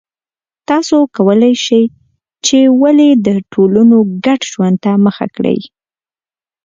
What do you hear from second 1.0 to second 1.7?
کولای